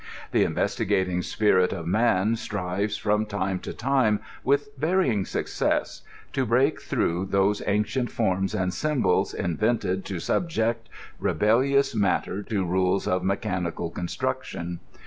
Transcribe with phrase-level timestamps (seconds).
[0.31, 6.01] The investigating spirit of man strives from time to time, with varying success,
[6.33, 13.07] to break through those ancient forms and symbols invented, to subject rebellious matter to rules
[13.07, 14.79] of mechanical construction.